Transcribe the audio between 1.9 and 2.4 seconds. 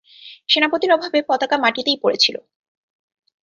পড়েছিল।